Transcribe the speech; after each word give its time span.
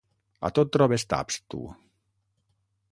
A 0.47 0.49
tot 0.59 0.71
trobes 0.77 1.05
taps, 1.13 1.39
tu. 1.55 1.61